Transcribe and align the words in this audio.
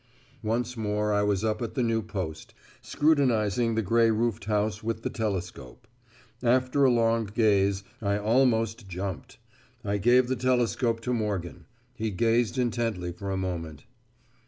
Once 0.41 0.75
more 0.75 1.13
I 1.13 1.21
was 1.21 1.43
up 1.43 1.61
at 1.61 1.75
the 1.75 1.83
new 1.83 2.01
post, 2.01 2.55
scrutinising 2.81 3.75
the 3.75 3.83
grey 3.83 4.09
roofed 4.09 4.45
house 4.45 4.81
with 4.81 5.03
the 5.03 5.11
telescope. 5.11 5.85
After 6.41 6.83
a 6.83 6.89
long 6.89 7.25
gaze, 7.25 7.83
I 8.01 8.17
almost 8.17 8.87
jumped. 8.89 9.37
I 9.85 9.97
gave 9.99 10.27
the 10.27 10.35
telescope 10.35 11.01
to 11.01 11.13
Morgan. 11.13 11.67
He 11.93 12.09
gazed 12.09 12.57
intently 12.57 13.11
for 13.11 13.29
a 13.29 13.37
moment. 13.37 13.85